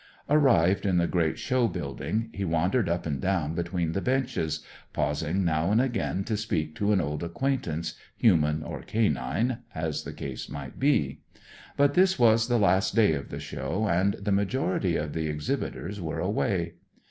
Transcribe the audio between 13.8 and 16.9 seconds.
and the majority of the exhibitors were away.